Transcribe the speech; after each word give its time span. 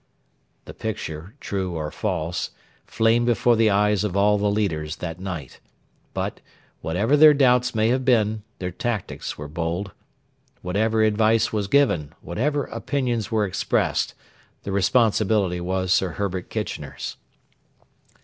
The 0.65 0.73
picture 0.73 1.35
true 1.39 1.75
or 1.75 1.91
false 1.91 2.49
flamed 2.87 3.27
before 3.27 3.55
the 3.55 3.69
eyes 3.69 4.03
of 4.03 4.17
all 4.17 4.39
the 4.39 4.49
leaders 4.49 4.95
that 4.95 5.19
night; 5.19 5.59
but, 6.15 6.39
whatever 6.81 7.15
their 7.15 7.35
thoughts 7.35 7.75
may 7.75 7.89
have 7.89 8.03
been, 8.03 8.41
their 8.57 8.71
tactics 8.71 9.37
were 9.37 9.47
bold. 9.47 9.91
Whatever 10.63 11.03
advice 11.03 11.53
was 11.53 11.67
given, 11.67 12.13
whatever 12.19 12.63
opinions 12.65 13.29
were 13.31 13.45
expressed, 13.45 14.15
the 14.63 14.71
responsibility 14.71 15.61
was 15.61 15.93
Sir 15.93 16.13
Herbert 16.13 16.49
Kitchener's. 16.49 17.17